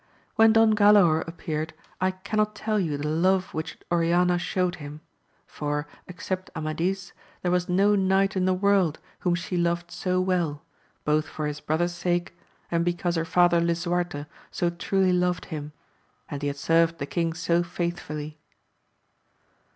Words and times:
When 0.35 0.51
Don 0.51 0.73
Galaor 0.75 1.27
appeared, 1.27 1.75
I 2.01 2.09
cannot 2.09 2.55
tell 2.55 2.79
you 2.79 2.97
the 2.97 3.07
love 3.07 3.53
which 3.53 3.77
Oriana 3.91 4.39
showed 4.39 4.77
him; 4.77 5.01
for, 5.45 5.85
except 6.07 6.49
Ama 6.55 6.73
dis, 6.73 7.13
there 7.43 7.51
was 7.51 7.69
no 7.69 7.93
knight 7.93 8.35
in 8.35 8.45
the 8.45 8.53
world 8.55 8.97
whom 9.19 9.35
she 9.35 9.55
loved 9.57 9.91
so 9.91 10.19
well, 10.19 10.63
both 11.05 11.27
for 11.27 11.45
his 11.45 11.59
brother's 11.59 11.93
sake, 11.93 12.35
and 12.71 12.83
because 12.83 13.15
her 13.15 13.25
father 13.25 13.59
Lisuarte 13.61 14.25
so 14.49 14.71
truly 14.71 15.13
loved 15.13 15.45
him, 15.45 15.71
and 16.31 16.41
he 16.41 16.47
had 16.47 16.57
served 16.57 16.97
the 16.97 17.05
king 17.05 17.33
so 17.33 17.61
faithfully. 17.61 18.39